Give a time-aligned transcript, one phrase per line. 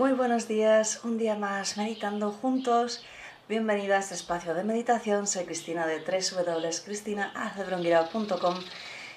[0.00, 3.04] Muy buenos días, un día más meditando juntos.
[3.50, 5.26] Bienvenida a este espacio de meditación.
[5.26, 8.54] Soy Cristina de www.cristinaacebrunguira.com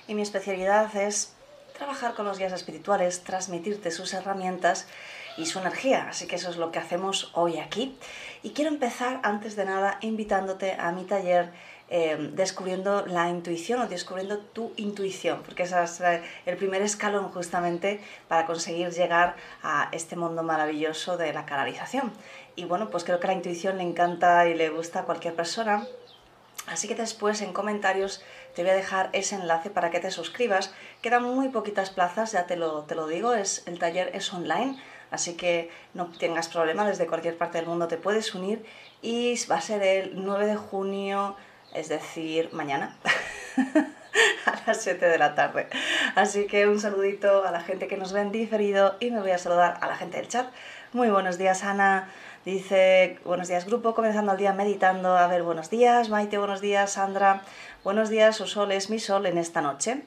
[0.10, 1.36] y mi especialidad es
[1.78, 4.86] trabajar con los guías espirituales, transmitirte sus herramientas
[5.38, 6.10] y su energía.
[6.10, 7.98] Así que eso es lo que hacemos hoy aquí.
[8.42, 11.54] Y quiero empezar antes de nada invitándote a mi taller
[11.96, 16.02] eh, descubriendo la intuición o descubriendo tu intuición, porque ese es
[16.48, 22.12] el primer escalón justamente para conseguir llegar a este mundo maravilloso de la canalización.
[22.56, 25.86] Y bueno, pues creo que la intuición le encanta y le gusta a cualquier persona.
[26.66, 28.24] Así que después en comentarios
[28.56, 30.74] te voy a dejar ese enlace para que te suscribas.
[31.04, 34.82] Quedan muy poquitas plazas, ya te lo, te lo digo, es, el taller es online,
[35.12, 38.66] así que no tengas problema, desde cualquier parte del mundo te puedes unir
[39.04, 41.36] y va a ser el 9 de junio
[41.74, 42.96] es decir, mañana.
[44.46, 45.68] a las 7 de la tarde.
[46.16, 49.32] Así que un saludito a la gente que nos ve en diferido y me voy
[49.32, 50.48] a saludar a la gente del chat.
[50.92, 52.10] Muy buenos días, Ana.
[52.46, 55.18] Dice, buenos días grupo, comenzando el día meditando.
[55.18, 57.42] A ver, buenos días, Maite, buenos días, Sandra.
[57.84, 60.02] Buenos días, su sol es mi sol en esta noche,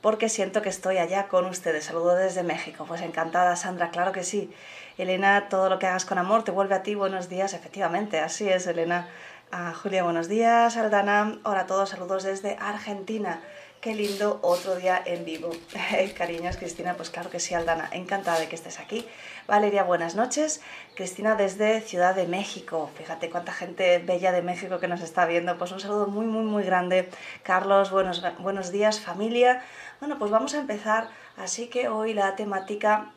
[0.00, 1.86] porque siento que estoy allá con ustedes.
[1.86, 2.84] Saludo desde México.
[2.86, 4.52] Pues encantada, Sandra, claro que sí.
[4.98, 6.94] Elena, todo lo que hagas con amor te vuelve a ti.
[6.94, 9.08] Buenos días, efectivamente, así es, Elena.
[9.54, 10.76] Julia, buenos días.
[10.76, 13.40] Aldana, hola a todos, saludos desde Argentina.
[13.80, 15.50] Qué lindo otro día en vivo.
[16.18, 17.88] Cariños, Cristina, pues claro que sí, Aldana.
[17.92, 19.06] Encantada de que estés aquí.
[19.46, 20.60] Valeria, buenas noches.
[20.96, 22.90] Cristina desde Ciudad de México.
[22.96, 25.56] Fíjate cuánta gente bella de México que nos está viendo.
[25.56, 27.08] Pues un saludo muy, muy, muy grande.
[27.44, 29.62] Carlos, buenos, buenos días, familia.
[30.00, 31.10] Bueno, pues vamos a empezar.
[31.36, 33.12] Así que hoy la temática...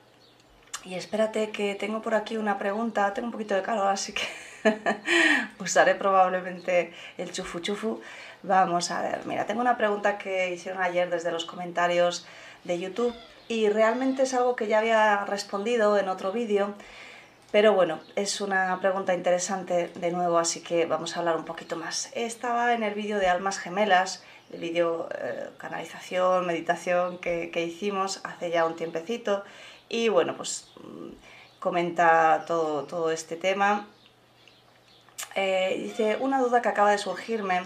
[0.84, 3.12] Y espérate que tengo por aquí una pregunta.
[3.14, 4.22] Tengo un poquito de calor, así que
[5.60, 8.02] usaré probablemente el chufu chufu.
[8.44, 12.26] Vamos a ver, mira, tengo una pregunta que hicieron ayer desde los comentarios
[12.64, 13.14] de YouTube
[13.48, 16.76] y realmente es algo que ya había respondido en otro vídeo,
[17.52, 21.78] pero bueno, es una pregunta interesante de nuevo, así que vamos a hablar un poquito
[21.78, 22.12] más.
[22.14, 28.22] Estaba en el vídeo de Almas Gemelas, el vídeo eh, canalización, meditación que, que hicimos
[28.24, 29.44] hace ya un tiempecito
[29.90, 33.88] y bueno, pues mm, comenta todo, todo este tema
[35.36, 37.62] eh, dice, una duda que acaba de surgirme,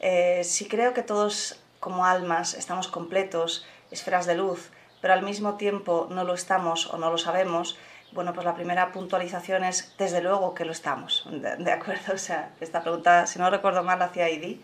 [0.00, 4.70] eh, si creo que todos como almas estamos completos, esferas de luz,
[5.00, 7.76] pero al mismo tiempo no lo estamos o no lo sabemos,
[8.12, 12.12] bueno, pues la primera puntualización es, desde luego que lo estamos, ¿de, acuerdo?
[12.14, 14.62] O sea, esta pregunta, si no recuerdo mal, la hacía Idi,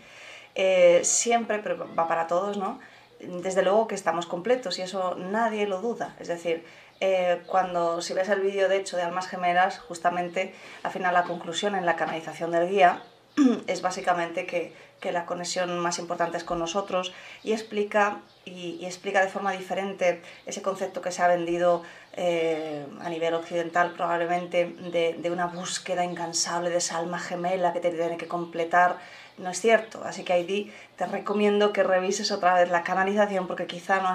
[0.55, 2.79] eh, siempre, pero va para todos, ¿no?
[3.21, 6.65] Desde luego que estamos completos y eso nadie lo duda, es decir,
[7.01, 11.23] eh, cuando si ves el vídeo de hecho de Almas Gemelas, justamente al final la
[11.23, 13.03] conclusión en la canalización del guía
[13.69, 17.13] es básicamente que, que, la conexión más importante es con nosotros
[17.45, 23.09] y explica, y, explica de forma diferente ese concepto que se ha vendido eh, a
[23.09, 28.17] nivel occidental probablemente de, de, una búsqueda incansable de esa alma gemela que te tiene
[28.17, 28.99] que completar
[29.39, 30.03] no es cierto.
[30.05, 34.09] Así que ahí te recomiendo que revises otra vez la canalización porque quizá no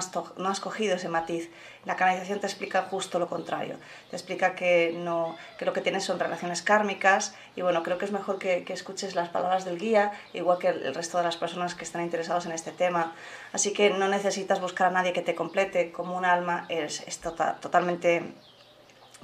[0.48, 1.50] has, cogido ese matiz.
[1.84, 3.76] La canalización te explica justo lo contrario.
[4.10, 8.04] Te explica que, no, que lo que tienes son relaciones kármicas y bueno, creo que
[8.04, 11.74] es mejor que, escuches las palabras del guía, igual que el, resto de las personas
[11.74, 13.14] que están interesados en este tema.
[13.52, 17.20] Así que no necesitas buscar a nadie que te complete como un alma, es, es
[17.20, 18.34] tota-, totalmente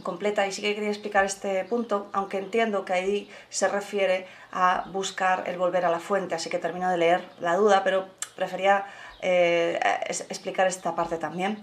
[0.02, 4.84] completa y sí que quería explicar este punto, aunque entiendo que ahí se refiere a
[4.92, 8.86] buscar el volver a la fuente, así que termino de leer la duda, pero prefería
[9.22, 9.78] eh,
[10.08, 11.62] explicar esta parte también.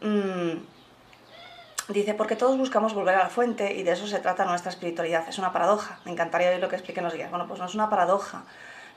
[0.00, 0.58] Mm,
[1.88, 5.28] dice, porque todos buscamos volver a la fuente y de eso se trata nuestra espiritualidad.
[5.28, 5.98] Es una paradoja.
[6.04, 7.30] Me encantaría oír lo que expliquen los guías.
[7.30, 8.44] Bueno, pues no es una paradoja.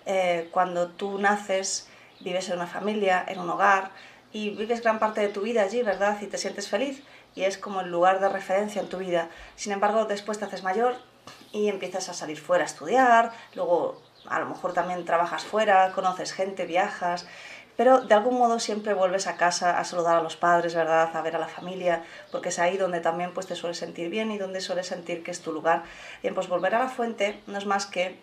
[0.05, 1.87] Eh, cuando tú naces,
[2.19, 3.91] vives en una familia, en un hogar,
[4.31, 6.17] y vives gran parte de tu vida allí, ¿verdad?
[6.21, 7.03] Y te sientes feliz
[7.35, 9.29] y es como el lugar de referencia en tu vida.
[9.55, 10.95] Sin embargo, después te haces mayor
[11.51, 16.31] y empiezas a salir fuera a estudiar, luego a lo mejor también trabajas fuera, conoces
[16.31, 17.25] gente, viajas,
[17.75, 21.15] pero de algún modo siempre vuelves a casa a saludar a los padres, ¿verdad?
[21.15, 24.31] A ver a la familia, porque es ahí donde también pues, te sueles sentir bien
[24.31, 25.83] y donde sueles sentir que es tu lugar.
[26.21, 28.19] Bien, pues volver a la fuente no es más que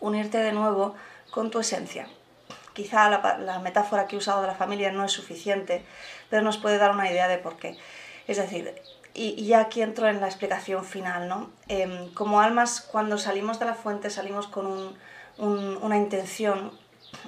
[0.00, 0.94] unirte de nuevo
[1.30, 2.06] con tu esencia.
[2.74, 5.84] Quizá la, metáfora que he usado de la familia no es suficiente,
[6.28, 7.78] pero nos puede dar una idea de por qué.
[8.26, 8.74] Es decir,
[9.14, 11.50] y, ya aquí entro en la explicación final, ¿no?
[11.68, 14.96] Em, como almas, cuando salimos de la fuente, salimos con
[15.38, 16.78] una intención,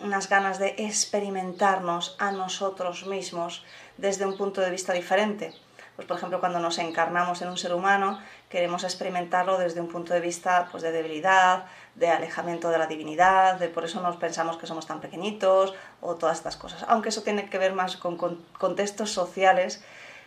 [0.03, 3.65] unas ganas de experimentarnos a nosotros mismos
[3.97, 5.55] desde un punto de vista diferente.
[5.97, 10.15] Pues, por ejemplo, cuando nos encarnamos en un ser humano, queremos experimentarlo desde un punto
[10.15, 11.65] de vista pues, de debilidad,
[11.95, 16.15] de alejamiento de la divinidad, de por eso nos pensamos que somos tan pequeñitos o
[16.15, 16.85] todas estas cosas.
[16.89, 19.83] Aunque eso tiene que ver más con contextos sociales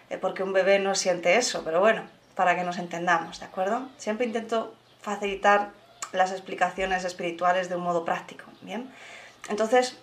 [0.10, 2.04] eh, porque un bebé no siente eso, pero bueno,
[2.36, 3.88] para que nos entendamos, ¿de acuerdo?
[3.98, 5.70] Siempre intento facilitar
[6.12, 8.92] las explicaciones espirituales de un modo práctico, ¿bien?
[9.50, 9.98] Entonces,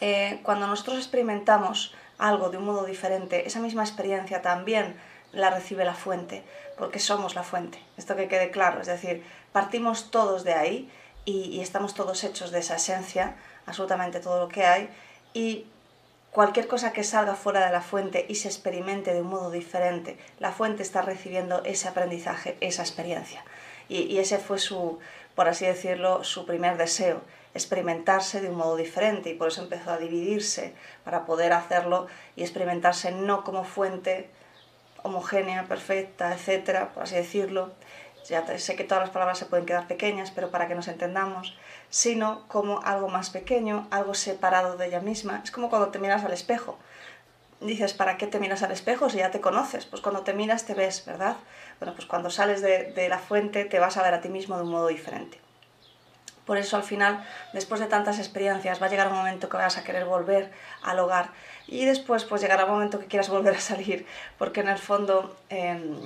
[0.00, 4.96] eh, cuando nosotros experimentamos algo de un modo diferente, esa misma experiencia también
[5.34, 6.42] la recibe la fuente,
[6.78, 7.78] porque somos la fuente.
[7.96, 10.90] Esto que quede claro, es decir, partimos todos de ahí
[11.24, 13.36] y, estamos todos hechos de esa esencia,
[13.66, 14.88] absolutamente todo lo que hay,
[15.32, 15.66] y
[16.30, 20.18] cualquier cosa que salga fuera de la fuente y se experimente de un modo diferente,
[20.38, 23.44] la fuente está recibiendo ese aprendizaje, esa experiencia.
[23.88, 24.98] Y, ese fue su,
[25.34, 27.20] por así decirlo, su primer deseo,
[27.54, 32.42] experimentarse de un modo diferente y por eso empezó a dividirse para poder hacerlo y
[32.42, 34.28] experimentarse no como fuente
[35.04, 37.72] homogénea, perfecta, etcétera, por así decirlo.
[38.26, 41.56] Ya sé que todas las palabras se pueden quedar pequeñas, pero para que nos entendamos,
[41.90, 45.42] sino como algo más pequeño, algo separado de ella misma.
[45.44, 46.78] Es como cuando te miras al espejo.
[47.60, 49.84] Dices, ¿para qué te miras al espejo si ya te conoces?
[49.84, 51.36] Pues cuando te miras te ves, ¿verdad?
[51.78, 54.56] Bueno, pues cuando sales de, de la fuente te vas a ver a ti mismo
[54.56, 55.38] de un modo diferente.
[56.46, 59.78] Por eso al final, después de tantas experiencias, va a llegar un momento que vas
[59.78, 60.50] a querer volver
[60.82, 61.30] al hogar
[61.66, 64.06] y después pues llegará un momento que quieras volver a salir,
[64.38, 65.96] porque en el fondo em,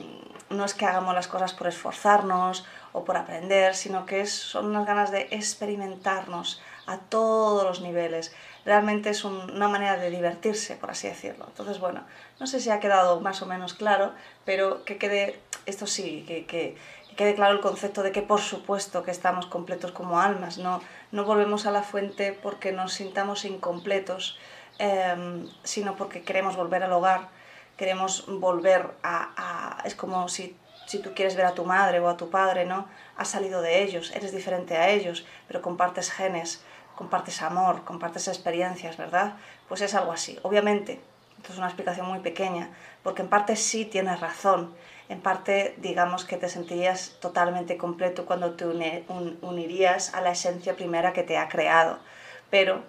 [0.51, 4.67] no es que hagamos las cosas por esforzarnos o por aprender, sino que es, son
[4.67, 8.35] unas ganas de experimentarnos a todos los niveles.
[8.65, 11.45] Realmente es una manera de divertirse, por así decirlo.
[11.49, 12.03] Entonces, bueno,
[12.41, 14.13] no sé si ha quedado más o menos claro,
[14.45, 16.77] pero que quede, esto sí, que, que,
[17.19, 21.25] quede claro el concepto de que por supuesto que estamos completos como almas, no, no
[21.25, 24.39] volvemos a la fuente porque nos sintamos incompletos,
[24.79, 27.29] em, sino porque queremos volver al hogar,
[27.77, 30.57] queremos volver a, es como si
[30.89, 32.87] si tú quieres ver a tu madre o a tu padre, ¿no?
[33.19, 36.63] Has salido de ellos, eres diferente a ellos, pero compartes genes,
[36.95, 39.35] compartes amor, compartes experiencias, ¿verdad?
[39.69, 40.39] Pues es algo así.
[40.43, 40.99] Obviamente,
[41.37, 42.71] esto es una explicación muy pequeña,
[43.03, 44.75] porque en parte sí tienes razón,
[45.11, 48.65] en parte digamos que te sentirías totalmente completo cuando te
[49.43, 51.99] unirías a la esencia primera que te ha creado,
[52.49, 52.83] pero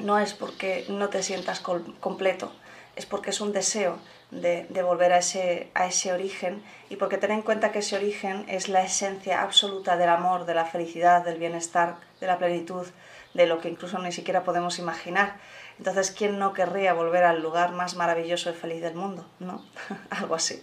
[0.00, 2.52] no es porque no te sientas completo,
[2.96, 3.98] es porque es un deseo
[4.30, 8.44] de, volver a ese, a ese origen y porque ten en cuenta que ese origen
[8.48, 12.86] es la esencia absoluta del amor, de la felicidad, del bienestar, de la plenitud,
[13.34, 15.36] de lo que incluso ni siquiera podemos imaginar.
[15.78, 19.24] Entonces, ¿quién no querría volver al lugar más maravilloso y feliz del mundo?
[19.38, 19.64] ¿No?
[20.10, 20.62] Algo así.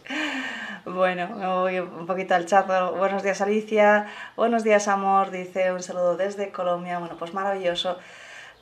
[0.85, 2.67] Bueno, me voy un poquito al chat.
[2.67, 4.05] Buenos días, Alicia.
[4.35, 5.31] Buenos días, amor.
[5.31, 6.99] Dice un saludo desde Colombia.
[6.99, 7.97] Bueno, pues maravilloso.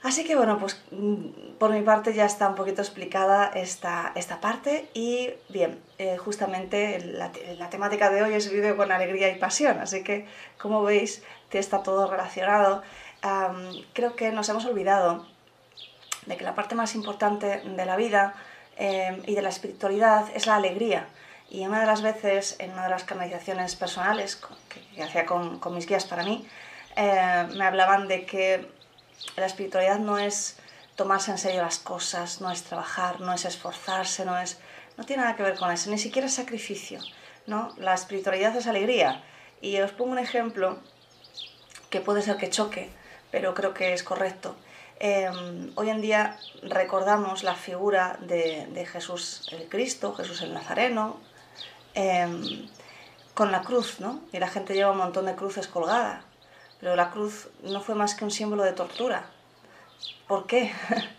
[0.06, 4.40] Así que bueno, pues mm, por mi parte ya está un poquito explicada esta, esta
[4.40, 7.32] parte y bien, eh, justamente la,
[7.72, 10.28] temática de hoy es vive con alegría y pasión, así que
[10.60, 12.84] como veis que está todo relacionado.
[13.94, 15.26] creo que nos hemos olvidado
[16.28, 18.36] de que la parte más importante de la vida
[18.78, 21.08] em, y de la espiritualidad es la alegría.
[21.50, 25.74] Y una de las veces, en una de las canalizaciones personales que, hacía con, con,
[25.74, 26.48] mis guías para mí,
[26.96, 28.75] eh, me hablaban de que
[29.36, 30.58] la espiritualidad no es
[30.96, 34.58] tomarse en serio las cosas, no es trabajar, no es esforzarse, no es
[34.98, 37.00] no tiene nada que ver con eso, ni siquiera es sacrificio,
[37.48, 37.74] ¿no?
[37.78, 39.24] La espiritualidad es alegría.
[39.62, 40.78] Y os pongo un ejemplo
[41.90, 42.90] que puede ser que choque,
[43.32, 44.56] pero creo que es correcto.
[45.00, 51.20] Em, hoy en día recordamos la figura de, Jesús el Cristo, Jesús el Nazareno,
[51.94, 52.70] em,
[53.34, 54.22] con la cruz, ¿no?
[54.32, 56.24] Y la gente lleva un montón de cruces colgadas.
[56.86, 59.26] Pero la cruz no fue más que un símbolo de tortura.
[60.28, 60.72] ¿Por qué?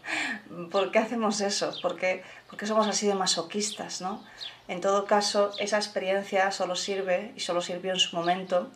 [0.71, 1.75] ¿Por qué hacemos eso?
[1.83, 2.23] ¿Por qué,
[2.63, 4.01] somos así de masoquistas?
[4.01, 4.23] ¿no?
[4.69, 8.69] En todo caso, esa experiencia solo sirve y solo sirvió en su momento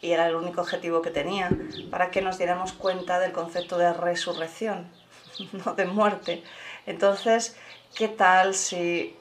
[0.00, 1.50] y era el único objetivo que tenía
[1.90, 4.88] para que nos diéramos cuenta del concepto de resurrección,
[5.52, 6.42] no de muerte.
[6.86, 7.54] Entonces,
[7.94, 9.14] ¿qué tal si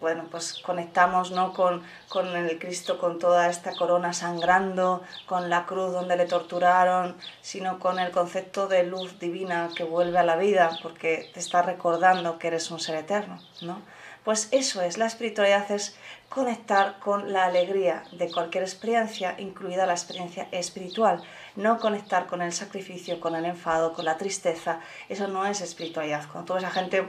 [0.00, 1.52] bueno, pues conectamos ¿no?
[1.52, 7.16] con, con el Cristo, con toda esta corona sangrando, con la cruz donde le torturaron,
[7.40, 11.62] sino con el concepto de luz divina que vuelve a la vida porque te está
[11.62, 13.80] recordando que eres un ser eterno, ¿no?
[14.24, 15.96] Pues eso es, la espiritualidad es
[16.30, 21.22] conectar con la alegría de cualquier experiencia, incluida la experiencia espiritual,
[21.56, 26.26] no conectar con el sacrificio, con el enfado, con la tristeza, eso no es espiritualidad.
[26.32, 27.06] Cuando tú ves a gente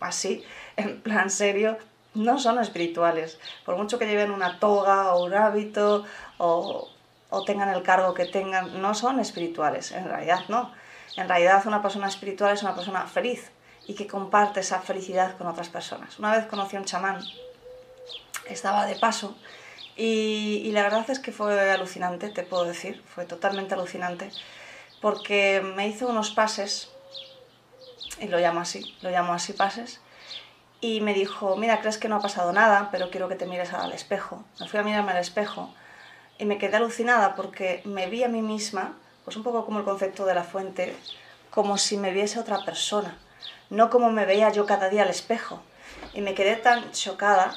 [0.00, 0.44] así,
[0.76, 1.78] en plan serio,
[2.14, 3.38] no son espirituales.
[3.64, 6.04] Por mucho que lleven una toga o un hábito
[6.38, 6.88] o,
[7.30, 9.92] o tengan el cargo que tengan, no son espirituales.
[9.92, 10.72] En realidad no.
[11.16, 13.50] En realidad una persona espiritual es una persona feliz
[13.86, 16.18] y que comparte esa felicidad con otras personas.
[16.18, 17.20] Una vez conocí a un chamán,
[18.46, 19.36] estaba de paso
[19.96, 24.30] y, y, la verdad es que fue alucinante, te puedo decir, fue totalmente alucinante,
[25.00, 26.90] porque me hizo unos pases,
[28.18, 30.00] y lo llamo así, lo llamo así pases,
[30.80, 33.72] y me dijo, mira, crees que no ha pasado nada, pero quiero que te mires
[33.72, 34.42] al espejo.
[34.58, 35.72] Me fui a mirarme al espejo
[36.38, 39.84] y me quedé alucinada porque me vi a mí misma, pues un poco como el
[39.84, 40.96] concepto de la fuente,
[41.50, 43.16] como si me viese otra persona,
[43.68, 45.60] no como me veía yo cada día al espejo.
[46.14, 47.54] Y me quedé tan chocada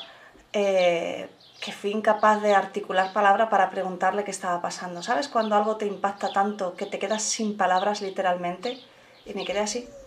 [0.51, 1.29] eh,
[1.61, 5.01] que fui incapaz de articular palabra para preguntarle qué estaba pasando.
[5.01, 8.79] ¿Sabes cuando algo te impacta tanto que te quedas sin palabras literalmente?
[9.25, 9.87] Y me quedé así.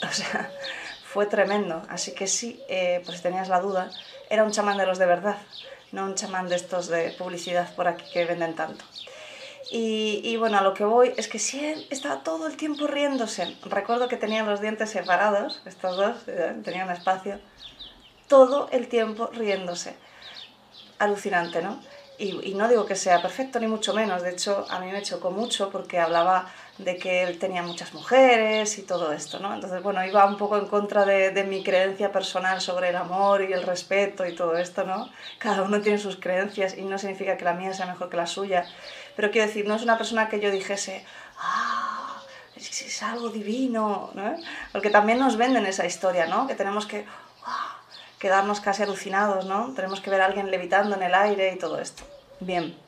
[0.00, 0.48] O sea,
[1.12, 1.82] fue tremendo.
[1.88, 3.90] Así que sí, eh, pues si tenías la duda,
[4.28, 5.38] era un chamán de los de verdad,
[5.92, 8.84] no un chamán de estos de publicidad por aquí que venden tanto.
[9.70, 12.86] Y, y, bueno, a lo que voy es que sí, él estaba todo el tiempo
[12.86, 13.56] riéndose.
[13.64, 17.38] Recuerdo que tenían los dientes separados, estos dos, eh, tenían espacio,
[18.28, 19.94] todo el tiempo riéndose.
[20.98, 21.80] Alucinante, ¿no?
[22.16, 24.22] Y, y, no digo que sea perfecto, ni mucho menos.
[24.22, 28.78] De hecho, a mí me chocó mucho porque hablaba de que él tenía muchas mujeres
[28.78, 29.52] y todo esto, ¿no?
[29.52, 33.42] Entonces, bueno, iba un poco en contra de, de, mi creencia personal sobre el amor
[33.42, 35.10] y el respeto y todo esto, ¿no?
[35.38, 38.26] Cada uno tiene sus creencias y no significa que la mía sea mejor que la
[38.26, 38.64] suya.
[39.16, 41.04] Pero quiero decir, no es una persona que yo dijese,
[41.38, 42.22] ah,
[42.54, 44.36] es, algo divino, ¿no?
[44.72, 46.46] Porque también nos venden esa historia, ¿no?
[46.46, 47.04] Que tenemos que
[47.44, 47.80] ah,
[48.18, 49.72] quedarnos casi alucinados, ¿no?
[49.74, 52.04] Tenemos que ver a alguien levitando en el aire y todo esto.
[52.40, 52.87] Bien.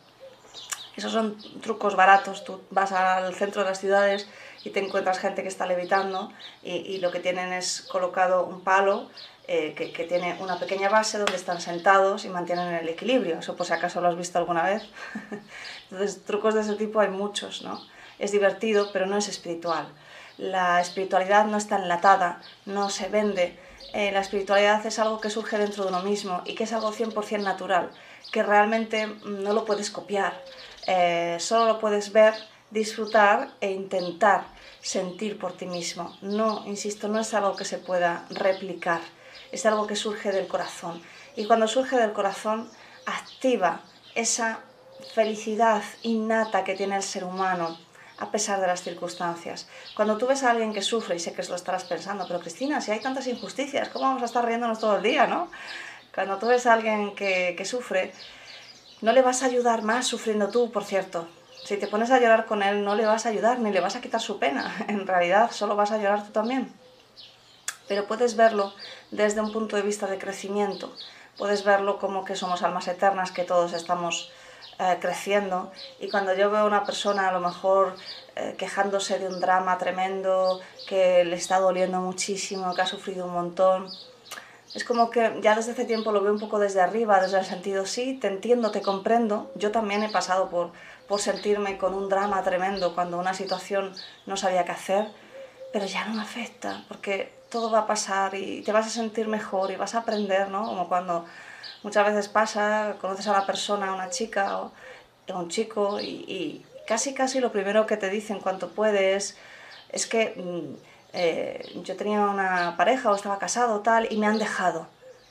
[0.96, 2.44] Esos son trucos baratos.
[2.44, 4.28] Tú vas al centro de las ciudades
[4.64, 6.32] y te encuentras gente que está levitando
[6.62, 9.08] y, y lo que tienen es colocado un palo
[9.52, 13.40] eh, que, que, tiene una pequeña base donde están sentados y mantienen el equilibrio.
[13.40, 14.84] Eso por si acaso lo has visto alguna vez.
[15.90, 17.82] Entonces, trucos de ese tipo hay muchos, ¿no?
[18.20, 19.88] Es divertido, pero no es espiritual.
[20.38, 23.58] La espiritualidad no está enlatada, no se vende.
[23.92, 26.92] Eh, la espiritualidad es algo que surge dentro de uno mismo y que es algo
[26.92, 27.90] 100% natural,
[28.30, 30.40] que realmente no lo puedes copiar
[30.86, 32.34] eh, solo lo puedes ver,
[32.70, 34.44] disfrutar e intentar
[34.80, 36.16] sentir por ti mismo.
[36.22, 39.00] No, insisto, no es algo que se pueda replicar,
[39.52, 41.02] es algo que surge del corazón.
[41.36, 42.68] Y cuando surge del corazón,
[43.06, 43.82] activa
[44.14, 44.60] esa
[45.14, 47.78] felicidad innata que tiene el ser humano
[48.18, 49.66] a pesar de las circunstancias.
[49.96, 52.80] Cuando tú ves a alguien que sufre, y sé que lo estarás pensando, pero Cristina,
[52.80, 55.50] si hay tantas injusticias, ¿cómo vamos a estar riéndonos todo el día, no?
[56.14, 58.12] Cuando tú ves a alguien que, que sufre,
[59.00, 61.26] no le vas a ayudar más sufriendo tú, por cierto.
[61.64, 63.96] Si te pones a llorar con él, no le vas a ayudar ni le vas
[63.96, 64.74] a quitar su pena.
[64.88, 66.72] En realidad, solo vas a llorar tú también.
[67.88, 68.72] Pero puedes verlo
[69.10, 70.94] desde un punto de vista de crecimiento.
[71.38, 74.30] Puedes verlo como que somos almas eternas, que todos estamos
[74.78, 75.72] eh, creciendo.
[75.98, 77.96] Y cuando yo veo a una persona a lo mejor
[78.36, 83.32] eh, quejándose de un drama tremendo, que le está doliendo muchísimo, que ha sufrido un
[83.32, 83.90] montón,
[84.74, 87.44] es como que ya desde hace tiempo lo veo un poco desde arriba, desde el
[87.44, 89.50] sentido, sí, te entiendo, te comprendo.
[89.56, 90.70] Yo también he pasado por,
[91.08, 93.92] por sentirme con un drama tremendo cuando una situación
[94.26, 95.08] no sabía qué hacer,
[95.72, 99.26] pero ya no me afecta, porque todo va a pasar y te vas a sentir
[99.26, 100.64] mejor y vas a aprender, ¿no?
[100.64, 101.24] Como cuando
[101.82, 104.72] muchas veces pasa, conoces a una persona, a una chica o
[105.28, 109.36] a un chico y, y, casi casi lo primero que te dicen cuanto puedes
[109.90, 110.34] es que...
[111.12, 114.86] Eh, yo tenía una pareja o estaba casado tal y me han dejado.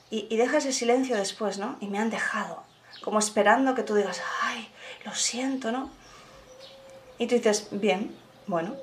[0.09, 1.77] Y, y deja ese silencio después, ¿no?
[1.79, 2.63] Y me han dejado.
[3.03, 4.69] Como esperando que tú digas, ay,
[5.05, 5.89] lo siento, ¿no?
[7.17, 8.15] Y tú dices, bien,
[8.47, 8.75] bueno,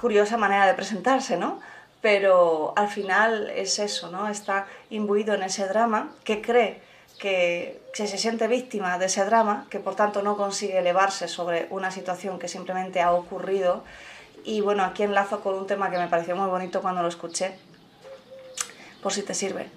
[0.00, 1.60] curiosa manera de presentarse, ¿no?
[2.00, 4.28] Pero al final es eso, ¿no?
[4.28, 6.82] Está imbuido en ese drama que cree
[7.18, 11.66] que, que se siente víctima de ese drama, que por tanto no consigue elevarse sobre
[11.70, 13.84] una situación que simplemente ha ocurrido
[14.44, 17.58] y bueno, aquí enlazo con un tema que me pareció muy bonito cuando lo escuché,
[19.02, 19.70] por si te sirve.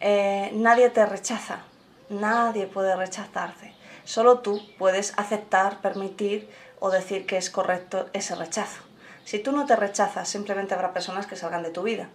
[0.00, 1.60] Eh, nadie te rechaza,
[2.08, 3.74] nadie puede rechazarte.
[4.04, 6.48] Solo tú puedes aceptar, permitir
[6.80, 8.82] o decir que es correcto ese rechazo.
[9.24, 12.08] Si tú no te rechazas, simplemente habrá personas que salgan de tu vida.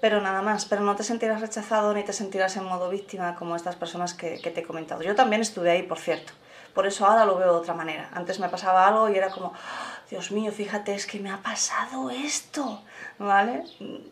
[0.00, 3.56] Pero nada más, pero no te sentirás rechazado ni te sentirás en modo víctima como
[3.56, 5.02] estas personas que, que te he comentado.
[5.02, 6.34] Yo también estuve ahí, por cierto.
[6.74, 8.10] Por eso ahora lo veo de otra manera.
[8.12, 9.54] Antes me pasaba algo y era como,
[10.10, 12.82] Dios mío, fíjate, es que me ha pasado esto,
[13.18, 13.64] ¿vale?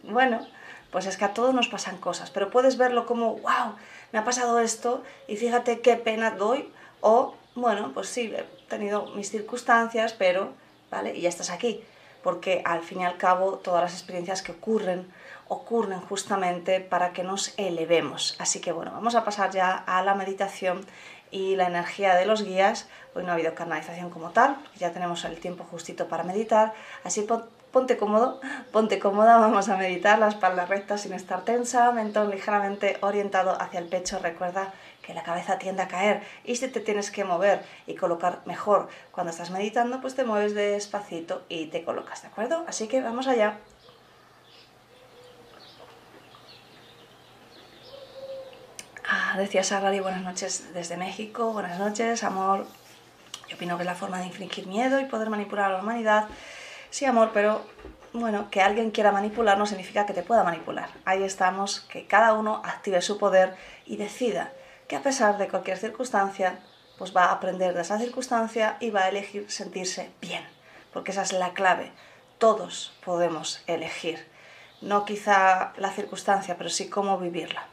[0.03, 0.47] Bueno,
[0.91, 3.75] pues es que a todos nos pasan cosas, pero puedes verlo como, wow,
[4.13, 6.71] me ha pasado esto y fíjate qué pena doy,
[7.01, 10.53] o, bueno, pues sí, he tenido mis circunstancias, pero,
[10.91, 11.15] ¿vale?
[11.15, 11.83] Y ya estás aquí,
[12.23, 15.11] porque al fin y al cabo todas las experiencias que ocurren
[15.53, 18.37] ocurren justamente para que nos elevemos.
[18.39, 20.85] Así que bueno, vamos a pasar ya a la meditación
[21.33, 22.89] y la energía de los guías.
[23.15, 27.27] Hoy no ha habido canalización como tal, ya tenemos el tiempo justito para meditar, así
[27.73, 32.99] ponte cómodo, ponte cómoda, vamos a meditar, la espalda recta sin estar tensa, mentón ligeramente
[33.01, 34.73] orientado hacia el pecho, recuerda
[35.03, 38.89] que la cabeza tiende a caer y si te tienes que mover y colocar mejor
[39.11, 42.65] cuando estás meditando, pues te mueves despacito y te colocas, ¿de acuerdo?
[42.69, 43.59] Así que vamos allá.
[49.09, 52.67] Ah, decía Sagrari, buenas noches desde México, buenas noches, amor.
[53.49, 56.27] Yo opino que es la forma de infligir miedo y poder manipular a la humanidad.
[56.91, 57.65] Sí, amor, pero
[58.13, 60.91] bueno, que alguien quiera manipular no significa que te pueda manipular.
[61.05, 64.53] Ahí estamos, que cada uno active su poder y decida
[64.87, 66.59] que a pesar de cualquier circunstancia,
[66.99, 70.45] pues va a aprender de esa circunstancia y va a elegir sentirse bien,
[70.93, 71.91] porque esa es la clave.
[72.39, 74.27] Todos podemos elegir,
[74.83, 77.72] no quizá la circunstancia, pero sí cómo vivirla.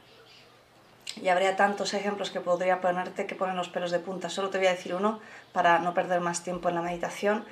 [1.22, 4.30] Y habría tantos ejemplos que podría ponerte que ponen los pelos de punta.
[4.30, 5.20] Solo te voy a decir uno
[5.52, 7.46] para no perder más tiempo en la meditación.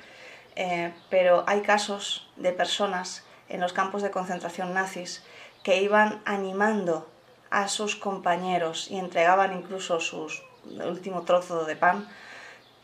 [0.56, 5.22] Eh, pero hay casos de personas en los campos de concentración nazis
[5.62, 7.08] que iban animando
[7.50, 12.08] a sus compañeros y entregaban incluso sus último trozo de pan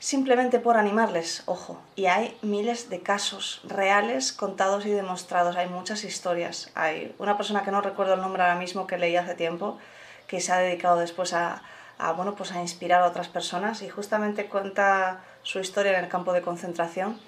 [0.05, 1.81] simplemente por animarles, ojo.
[1.97, 6.71] Y hay miles de casos reales contados y demostrados, hay muchas historias.
[6.75, 9.79] Hay una persona que no recuerdo el nombre ahora mismo que leí hace tiempo,
[10.27, 11.63] que se ha dedicado después a,
[12.17, 16.33] bueno, pues a inspirar a otras personas y justamente cuenta su historia en el campo
[16.33, 17.21] de concentración.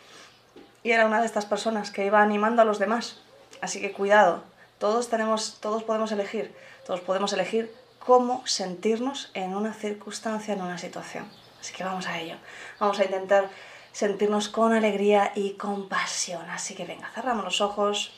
[0.83, 3.21] Y era una de estas personas que iba animando a los demás.
[3.61, 4.45] Así que cuidado,
[4.79, 6.55] todos, tenemos, todos podemos elegir
[6.87, 11.27] todos podemos elegir cómo sentirnos en una circunstancia, en una situación.
[11.61, 12.37] Así que vamos a ello.
[12.79, 13.51] Vamos a intentar
[13.91, 16.49] sentirnos con alegría y compasión.
[16.49, 18.13] Así que venga, cerramos los ojos.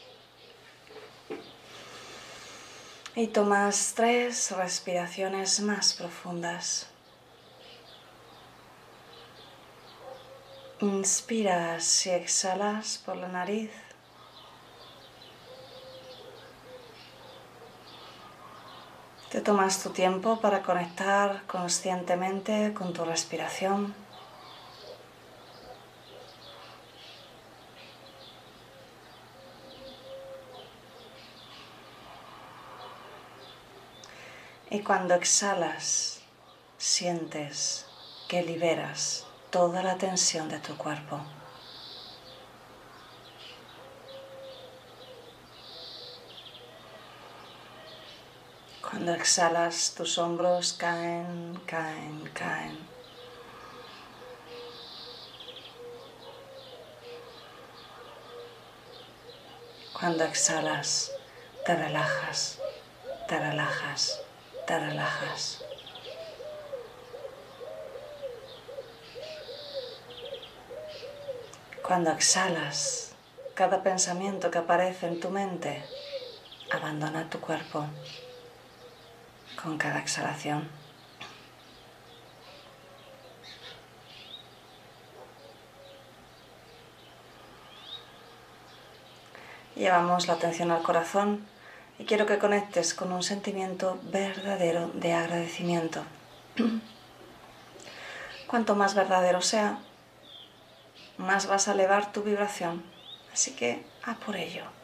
[3.18, 6.86] Y tomas tres respiraciones más profundas.
[10.78, 13.72] Inspiras y exhalas por la nariz.
[19.32, 23.96] Te tomas tu tiempo para conectar conscientemente con tu respiración.
[34.70, 36.20] Y cuando exhalas,
[36.76, 37.86] sientes
[38.28, 41.20] que liberas toda la tensión de tu cuerpo.
[48.82, 52.78] Cuando exhalas, tus hombros caen, caen, caen.
[59.98, 61.12] Cuando exhalas,
[61.64, 62.58] te relajas,
[63.26, 64.27] te relajas,
[64.68, 65.64] te relajas.
[71.82, 73.14] Cuando exhalas,
[73.54, 75.82] cada pensamiento que aparece en tu mente
[76.70, 77.86] abandona tu cuerpo
[79.62, 80.68] con cada exhalación.
[89.76, 91.46] Llevamos la atención al corazón
[91.98, 96.02] y quiero que conectes con un sentimiento verdadero de agradecimiento.
[98.46, 99.78] Cuanto más verdadero sea,
[101.18, 102.82] más vas a elevar tu vibración.
[103.32, 104.77] Así que a por ello.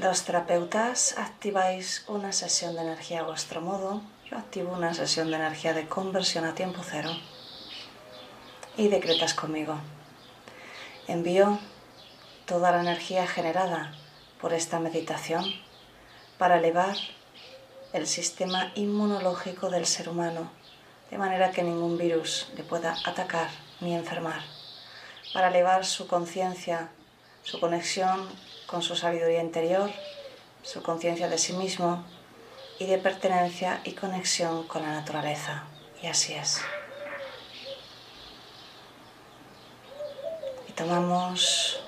[0.00, 4.00] Los terapeutas activáis una sesión de energía a vuestro modo.
[4.30, 7.10] Yo activo una sesión de energía de conversión a tiempo cero.
[8.76, 9.74] Y decretas conmigo.
[11.08, 11.58] Envío
[12.46, 13.92] toda la energía generada
[14.40, 15.44] por esta meditación
[16.38, 16.96] para elevar
[17.92, 20.52] el sistema inmunológico del ser humano,
[21.10, 23.48] de manera que ningún virus le pueda atacar
[23.80, 24.42] ni enfermar,
[25.34, 26.88] para elevar su conciencia,
[27.42, 28.28] su conexión
[28.68, 29.90] con su sabiduría interior,
[30.62, 32.04] su conciencia de sí mismo
[32.78, 35.64] y de pertenencia y conexión con la naturaleza.
[36.02, 36.60] Y así es.
[40.68, 41.80] Y tomamos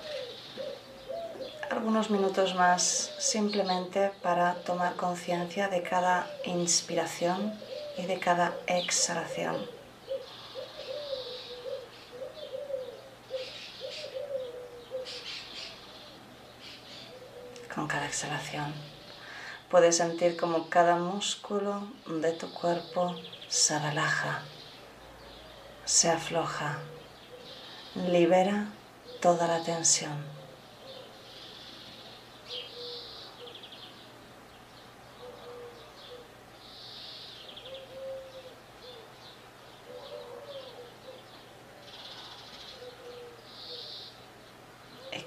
[1.71, 7.55] algunos minutos más simplemente para tomar conciencia de cada inspiración
[7.99, 9.80] y de cada exhalación.
[17.75, 18.73] Con cada exhalación.
[19.71, 23.15] Puedes sentir como cada músculo de tu cuerpo
[23.49, 24.43] se relaja,
[25.85, 26.79] se afloja,
[27.95, 28.67] libera
[29.21, 30.41] toda la tensión.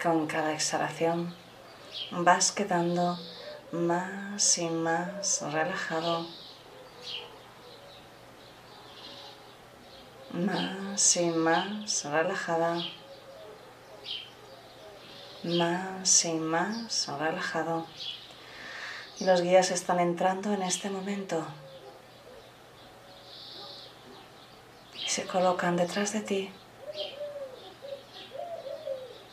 [0.02, 1.34] Con cada exhalación
[2.12, 3.18] vas quedando
[3.72, 6.28] más y más relajado,
[10.32, 12.84] más y más relajada,
[15.44, 17.86] más y más relajado.
[19.20, 21.46] Y los guías están entrando en este momento
[24.96, 26.52] y se colocan detrás de ti.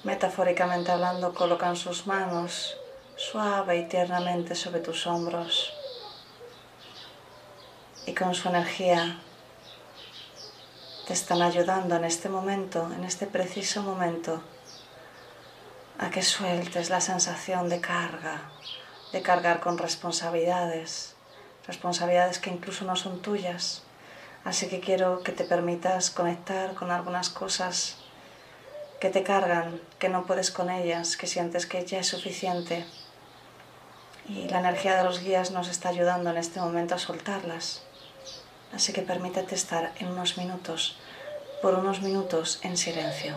[0.03, 2.77] Metafóricamente hablando, colocan sus manos
[3.17, 5.75] suave y tiernamente sobre tus hombros
[8.07, 9.21] y con su energía
[11.07, 14.41] te están ayudando en este momento, en este preciso momento,
[15.99, 18.51] a que sueltes la sensación de carga,
[19.13, 21.15] de cargar con responsabilidades,
[21.67, 23.83] responsabilidades que incluso no son tuyas.
[24.45, 27.99] Así que quiero que te permitas conectar con algunas cosas
[29.01, 32.85] que te cargan, que no puedes con ellas, que sientes que ya es suficiente
[34.29, 37.83] y la energía de los guías nos está ayudando en este momento a soltarlas.
[38.73, 40.97] Así que permítete estar en unos minutos,
[41.63, 43.35] por unos minutos en silencio.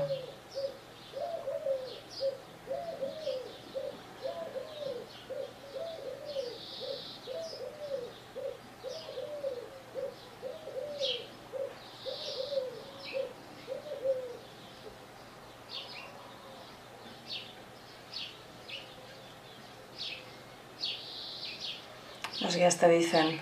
[22.44, 23.40] Los guías te dicen,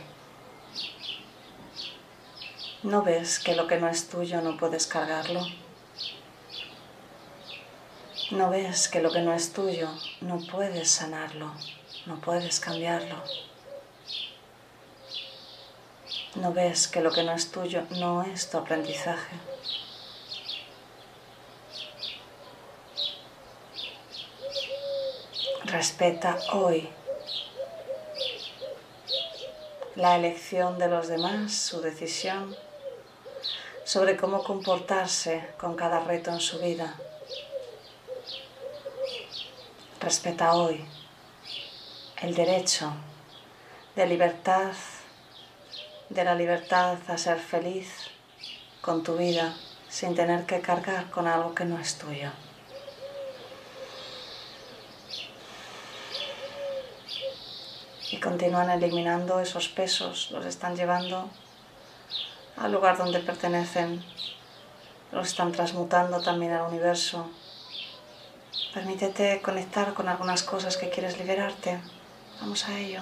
[2.83, 5.41] ¿no ves que lo que no es tuyo no puedes cargarlo?
[8.29, 9.89] ¿No ves que lo que no es tuyo
[10.21, 11.51] no puedes sanarlo,
[12.05, 13.15] no puedes cambiarlo?
[16.35, 19.37] ¿No ves que lo que no es tuyo no es tu aprendizaje?
[25.65, 26.87] Respeta hoy
[29.95, 32.55] la elección de los demás, su decisión
[33.83, 36.95] sobre cómo comportarse con cada reto en su vida.
[39.99, 40.85] Respeta hoy
[42.21, 42.93] el derecho
[43.95, 44.71] de libertad,
[46.09, 47.89] de la libertad a ser feliz
[48.81, 49.55] con tu vida
[49.89, 52.31] sin tener que cargar con algo que no es tuyo.
[58.11, 61.29] Y continúan eliminando esos pesos, los están llevando
[62.57, 64.03] al lugar donde pertenecen,
[65.11, 67.29] los están transmutando también al universo.
[68.73, 71.79] Permítete conectar con algunas cosas que quieres liberarte.
[72.41, 73.01] Vamos a ello.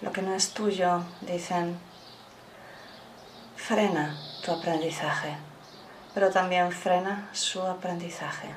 [0.00, 1.76] Lo que no es tuyo, dicen,
[3.56, 5.36] frena tu aprendizaje,
[6.14, 8.48] pero también frena su aprendizaje.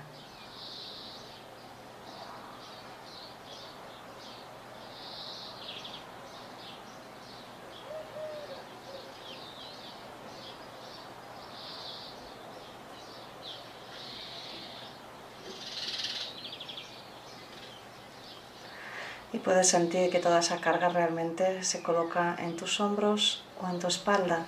[19.43, 23.87] Puedes sentir que toda esa carga realmente se coloca en tus hombros o en tu
[23.87, 24.45] espalda,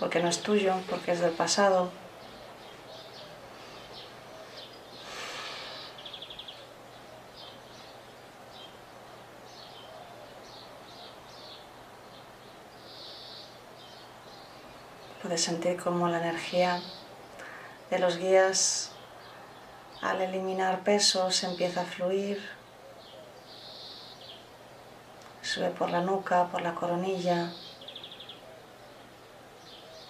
[0.00, 1.90] porque no es tuyo, porque es del pasado.
[15.22, 16.82] Puedes sentir cómo la energía
[17.90, 18.90] de los guías
[20.02, 22.63] al eliminar pesos empieza a fluir
[25.54, 27.52] Sube por la nuca, por la coronilla.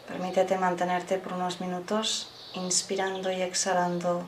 [0.09, 4.23] Permítete mantenerte por unos minutos inspirando y exhalando,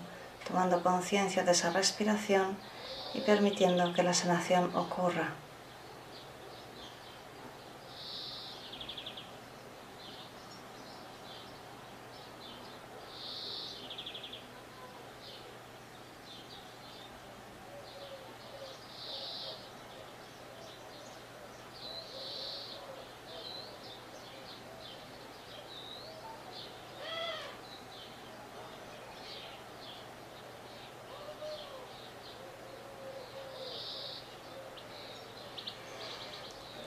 [0.47, 2.59] tomando conciencia de esa respiración
[3.15, 5.31] y permitiendo que la sanación ocurra.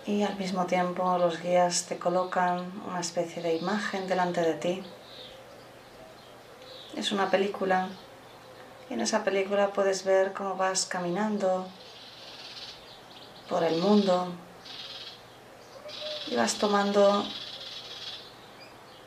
[0.09, 4.83] Y al mismo tiempo los guías te colocan una especie de imagen delante de ti.
[6.95, 7.89] Es una película
[8.89, 11.67] y en esa película puedes ver cómo vas caminando
[13.47, 14.33] por el mundo
[16.25, 17.23] y vas tomando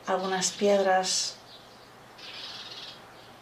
[0.06, 1.34] algunas piedras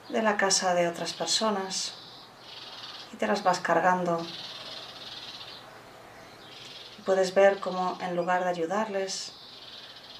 [0.08, 1.92] de la casa de otras personas
[3.12, 4.26] y te las vas cargando.
[7.10, 9.32] Puedes ver cómo en lugar de ayudarles,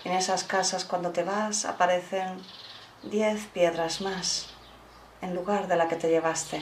[0.02, 2.42] en esas casas cuando te vas aparecen
[3.04, 4.48] diez piedras más
[5.22, 6.60] en lugar de la que te llevaste.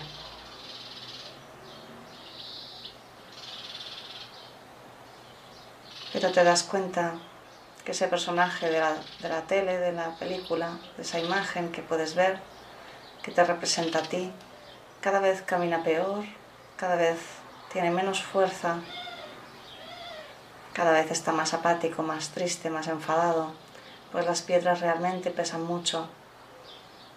[6.12, 7.14] Pero te das cuenta
[7.82, 11.80] que ese personaje de la, de la tele, de la película, de esa imagen que
[11.80, 12.38] puedes ver,
[13.22, 14.30] que te representa a ti,
[15.00, 16.26] cada vez camina peor,
[16.76, 17.16] cada vez
[17.72, 18.82] tiene menos fuerza,
[20.78, 23.50] cada vez está más apático, más triste, más enfadado,
[24.12, 26.08] pues las piedras realmente pesan mucho.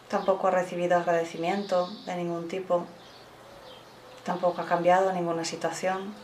[0.09, 2.87] Tampoco ha recibido agradecimiento de ningún tipo,
[4.23, 6.15] tampoco ha cambiado ninguna situación,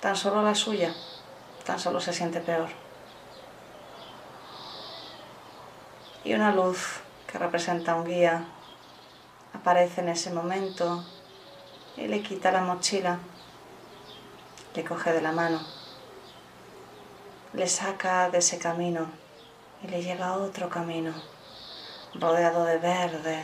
[0.00, 0.94] tan solo la suya,
[1.66, 2.70] tan solo se siente peor.
[6.24, 8.46] Y una luz que representa un guía
[9.52, 11.04] aparece en ese momento
[11.98, 13.18] y le quita la mochila,
[14.74, 15.60] le coge de la mano,
[17.52, 19.06] le saca de ese camino
[19.82, 21.12] y le lleva a otro camino,
[22.14, 23.42] rodeado de verde,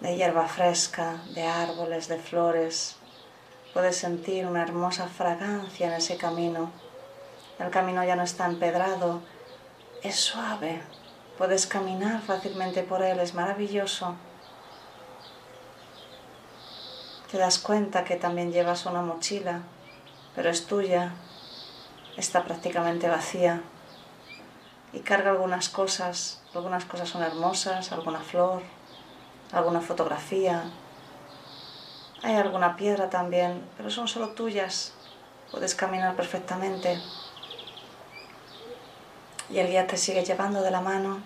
[0.00, 2.96] de hierba fresca, de árboles, de flores.
[3.72, 6.70] Puedes sentir una hermosa fragancia en ese camino.
[7.58, 9.22] El camino ya no está empedrado,
[10.02, 10.82] es suave,
[11.38, 14.14] Puedes caminar fácilmente por él, es maravilloso.
[17.30, 19.62] Te das cuenta que también llevas una mochila,
[20.36, 21.12] pero es tuya,
[22.16, 23.62] está prácticamente vacía
[24.92, 26.40] y carga algunas cosas.
[26.54, 28.62] Algunas cosas son hermosas, alguna flor,
[29.52, 30.64] alguna fotografía.
[32.22, 34.94] Hay alguna piedra también, pero son solo tuyas.
[35.50, 37.00] Puedes caminar perfectamente
[39.50, 41.18] y el guía te sigue llevando de la mano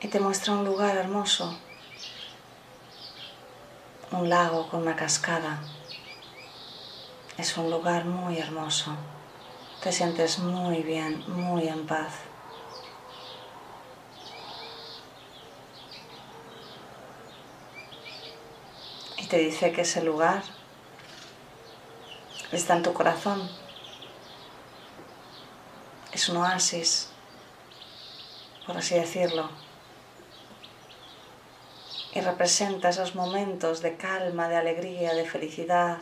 [0.00, 1.58] y te muestra un lugar hermoso,
[4.10, 5.60] un lago con una cascada.
[7.38, 8.92] Es un lugar muy hermoso.
[9.82, 12.12] Te sientes muy bien, muy en paz.
[19.18, 20.42] Y te dice que ese lugar
[22.52, 23.48] está en tu corazón
[26.14, 27.08] es un oasis,
[28.66, 29.50] por así decirlo,
[32.12, 35.98] y representa esos momentos de calma, de alegría, de felicidad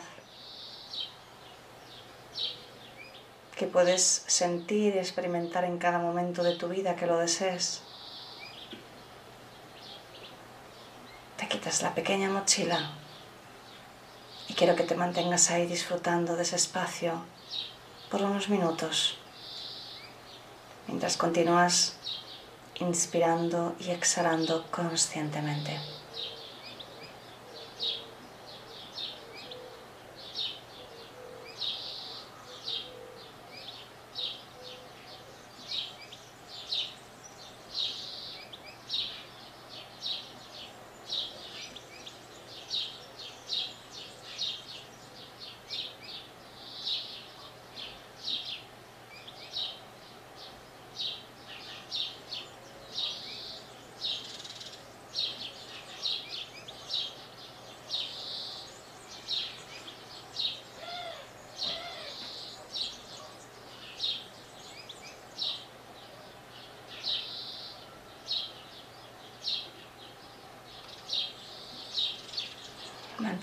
[3.63, 7.81] que puedes sentir y experimentar en cada momento de tu vida que lo desees.
[11.37, 12.91] Te quitas la pequeña mochila
[14.49, 17.25] y quiero que te mantengas ahí disfrutando de ese espacio
[18.11, 19.17] por unos minutos
[20.89, 21.95] mientras continúas
[22.81, 25.79] inspirando y exhalando conscientemente.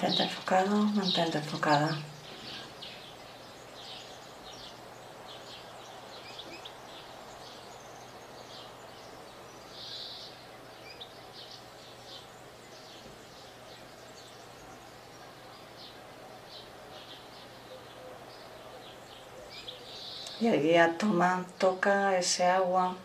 [0.01, 1.89] Mantente enfocado, mantente enfocada.
[20.39, 22.95] Y el guía toma, toca ese agua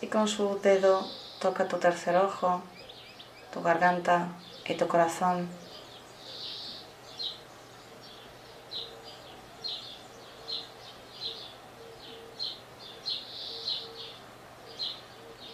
[0.00, 1.04] y con su dedo
[1.40, 2.62] toca tu tercer ojo,
[3.52, 4.28] tu garganta,
[4.68, 5.48] y tu corazón.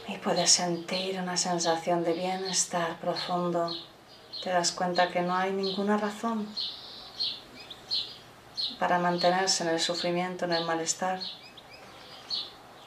[0.09, 3.71] Y puedes sentir una sensación de bienestar profundo.
[4.43, 6.49] Te das cuenta que no hay ninguna razón
[8.79, 11.21] para mantenerse en el sufrimiento, en el malestar.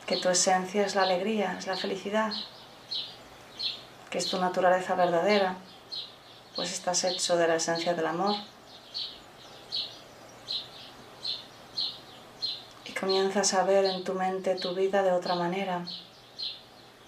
[0.05, 2.33] Que tu esencia es la alegría, es la felicidad.
[4.09, 5.57] Que es tu naturaleza verdadera,
[6.56, 8.36] pues estás hecho de la esencia del amor.
[12.86, 15.86] Y comienzas a ver en tu mente tu vida de otra manera.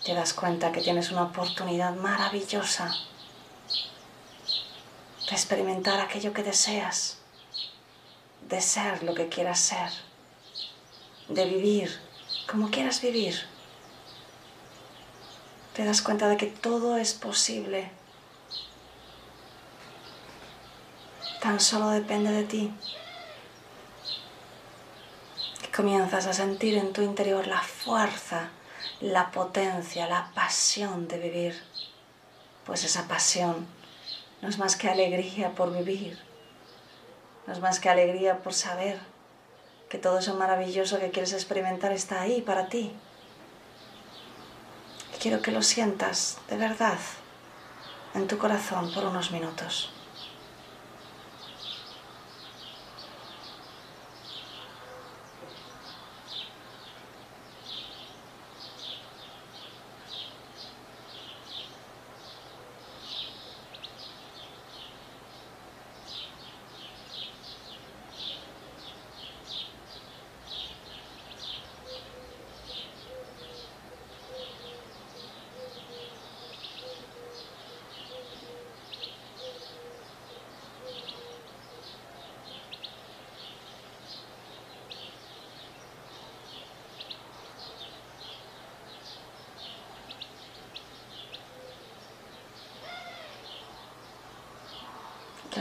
[0.03, 2.93] Te das cuenta que tienes una oportunidad maravillosa
[5.29, 7.17] de experimentar aquello que deseas,
[8.47, 9.89] de ser lo que quieras ser,
[11.27, 12.07] de vivir
[12.47, 13.35] como quieras vivir.
[15.73, 17.91] Te das cuenta de que todo es posible.
[21.41, 22.73] Tan solo depende de ti.
[25.63, 28.49] Y comienzas a sentir en tu interior la fuerza,
[29.01, 31.63] la potencia, la pasión de vivir.
[32.65, 33.67] Pues esa pasión
[34.41, 36.19] no es más que alegría por vivir,
[37.45, 38.99] no es más que alegría por saber
[39.89, 42.91] que todo eso maravilloso que quieres experimentar está ahí para ti.
[45.21, 46.99] Quiero que lo sientas de verdad
[48.13, 49.91] en tu corazón por unos minutos.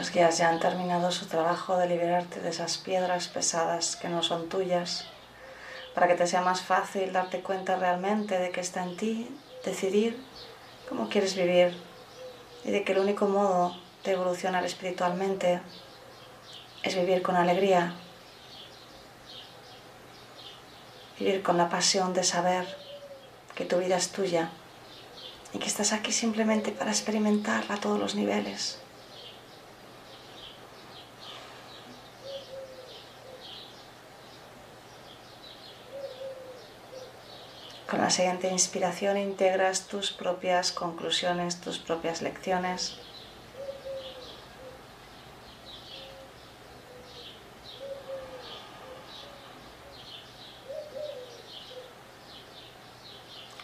[0.07, 4.23] Los guías ya han terminado su trabajo de liberarte de esas piedras pesadas que no
[4.23, 5.05] son tuyas,
[5.97, 9.29] para que te sea más fácil darte cuenta realmente de que está en ti
[9.65, 10.17] decidir
[10.89, 11.77] cómo quieres vivir
[12.65, 15.61] y de que el único modo de evolucionar espiritualmente
[16.85, 17.93] es vivir con alegría,
[21.19, 22.65] vivir con la pasión de saber
[23.57, 24.51] que tu vida es tuya
[25.53, 28.86] y que estás aquí simplemente para experimentarla a todos los niveles.
[37.97, 42.99] Con la siguiente inspiración integras tus propias conclusiones, tus propias lecciones.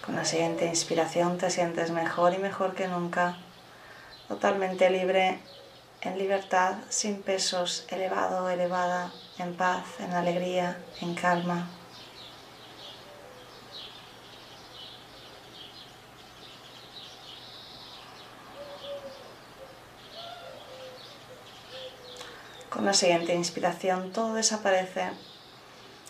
[0.07, 3.37] Con la siguiente inspiración te sientes mejor y mejor que nunca,
[4.29, 5.41] totalmente libre,
[6.01, 11.82] en libertad, sin pesos, elevado, elevada, en paz, en alegría, en calma.
[22.83, 25.11] La siguiente inspiración todo desaparece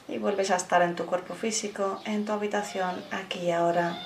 [0.09, 3.99] y vuelves a estar en tu cuerpo físico, en tu habitación, aquí y ahora.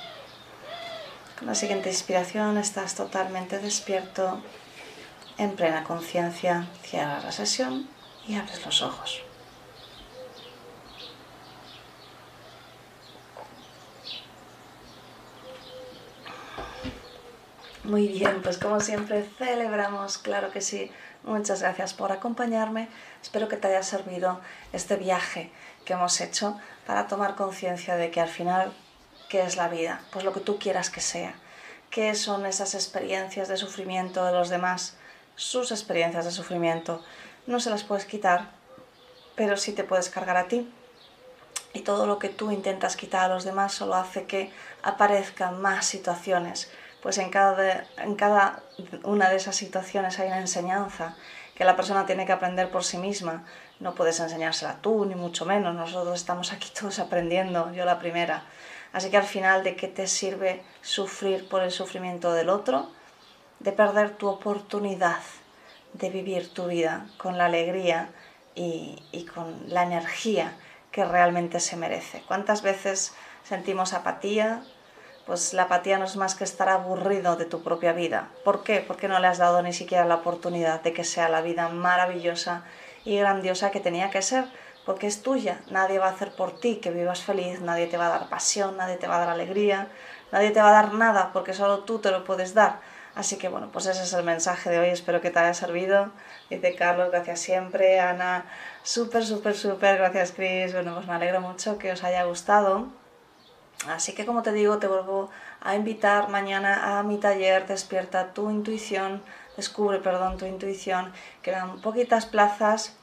[1.38, 4.42] Con la siguiente inspiración estás totalmente despierto,
[5.38, 6.66] en plena conciencia.
[6.82, 7.88] Cierras la sesión
[8.26, 9.22] y abres los ojos.
[17.84, 20.90] Muy bien, pues como siempre celebramos, claro que sí,
[21.26, 22.88] Muchas gracias por acompañarme.
[23.20, 24.40] Espero que te haya servido
[24.72, 25.50] este viaje
[25.84, 28.72] que hemos hecho para tomar conciencia de que al final,
[29.28, 30.00] ¿qué es la vida?
[30.12, 31.34] Pues lo que tú quieras que sea.
[31.90, 34.98] ¿Qué son esas experiencias de sufrimiento de los demás?
[35.34, 37.02] Sus experiencias de sufrimiento.
[37.48, 38.50] No se las puedes quitar,
[39.34, 40.72] pero sí te puedes cargar a ti.
[41.72, 44.52] Y todo lo que tú intentas quitar a los demás solo hace que
[44.84, 46.70] aparezcan más situaciones
[47.06, 48.62] pues en cada,
[49.04, 51.14] una de esas situaciones hay una enseñanza
[51.54, 53.44] que la persona tiene que aprender por sí misma.
[53.78, 55.72] No puedes enseñársela tú, ni mucho menos.
[55.72, 58.42] Nosotros estamos aquí todos aprendiendo, yo la primera.
[58.92, 62.90] Así que al final, ¿de qué te sirve sufrir por el sufrimiento del otro?
[63.60, 65.20] De perder tu oportunidad
[65.92, 68.08] de vivir tu vida con la alegría
[68.56, 70.56] y con la energía
[70.90, 72.24] que realmente se merece.
[72.26, 74.64] ¿Cuántas veces sentimos apatía,
[75.26, 78.30] pues la apatía no es más que estar aburrido de tu propia vida.
[78.44, 78.82] ¿Por qué?
[78.86, 82.62] Porque no le has dado ni siquiera la oportunidad de que sea la vida maravillosa
[83.04, 84.44] y grandiosa que tenía que ser,
[84.84, 85.60] porque es tuya.
[85.68, 88.76] Nadie va a hacer por ti que vivas feliz, nadie te va a dar pasión,
[88.76, 89.88] nadie te va a dar alegría,
[90.30, 92.78] nadie te va a dar nada, porque solo tú te lo puedes dar.
[93.16, 96.12] Así que bueno, pues ese es el mensaje de hoy, espero que te haya servido.
[96.50, 97.98] Dice Carlos, gracias siempre.
[97.98, 98.44] Ana,
[98.82, 100.72] súper, súper, súper, gracias Chris.
[100.72, 102.86] Bueno, pues me alegro mucho que os haya gustado.
[103.88, 108.50] Así que como te digo, te vuelvo a invitar mañana a mi taller Despierta tu
[108.50, 109.22] intuición,
[109.56, 111.12] descubre, perdón, tu intuición.
[111.42, 112.96] Quedan poquitas plazas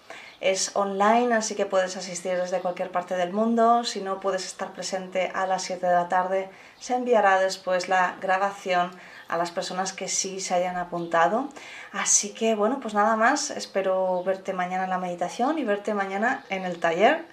[0.43, 3.86] es online, así que puedes asistir desde cualquier parte del mundo.
[3.86, 6.49] Si no puedes estar presente a las 7 de la tarde,
[6.82, 8.91] se enviará después la grabación
[9.30, 11.47] a las personas que sí se hayan apuntado.
[11.93, 16.43] Así que bueno, pues nada más, espero verte mañana en la meditación y verte mañana
[16.49, 17.24] en el taller.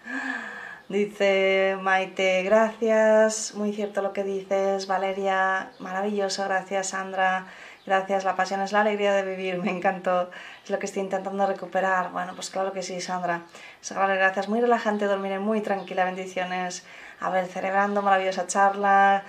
[0.91, 4.89] Dice Maite, gracias, muy cierto lo que dices.
[4.89, 7.47] Valeria, maravilloso, gracias Sandra.
[7.87, 10.31] Gracias, la pasión es la alegría de vivir, me encantó,
[10.65, 12.11] es lo que estoy intentando recuperar.
[12.11, 13.43] Bueno, pues claro que sí, Sandra.
[13.89, 16.85] Gracias, muy relajante, dormiré muy tranquila, bendiciones.
[17.21, 19.23] A ver, celebrando, maravillosa charla.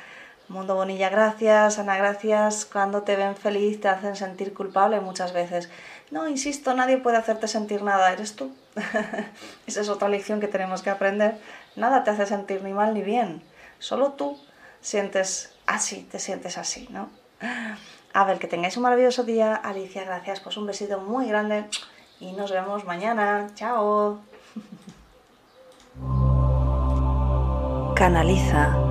[0.51, 1.79] Mundo Bonilla, gracias.
[1.79, 2.65] Ana, gracias.
[2.65, 5.69] Cuando te ven feliz te hacen sentir culpable muchas veces.
[6.11, 8.53] No, insisto, nadie puede hacerte sentir nada, eres tú.
[9.65, 11.37] Esa es otra lección que tenemos que aprender.
[11.77, 13.41] Nada te hace sentir ni mal ni bien.
[13.79, 14.37] Solo tú
[14.81, 17.09] sientes así, te sientes así, ¿no?
[18.13, 19.55] A ver, que tengáis un maravilloso día.
[19.55, 20.41] Alicia, gracias.
[20.41, 21.63] Pues un besito muy grande
[22.19, 23.47] y nos vemos mañana.
[23.55, 24.19] Chao.
[27.95, 28.90] Canaliza.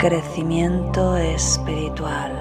[0.00, 2.32] crecimiento espiritual.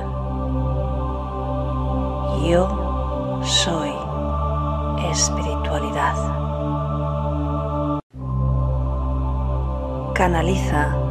[2.47, 3.91] Yo soy
[5.11, 6.15] espiritualidad.
[10.13, 11.08] Canaliza